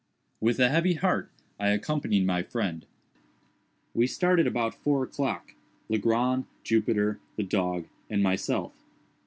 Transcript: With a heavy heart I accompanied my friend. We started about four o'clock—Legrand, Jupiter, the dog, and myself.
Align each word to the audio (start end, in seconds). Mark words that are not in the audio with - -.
With 0.39 0.57
a 0.59 0.69
heavy 0.69 0.95
heart 0.95 1.29
I 1.59 1.67
accompanied 1.67 2.25
my 2.25 2.41
friend. 2.41 2.87
We 3.93 4.07
started 4.07 4.47
about 4.47 4.73
four 4.73 5.03
o'clock—Legrand, 5.03 6.45
Jupiter, 6.63 7.19
the 7.35 7.43
dog, 7.43 7.85
and 8.09 8.23
myself. 8.23 8.73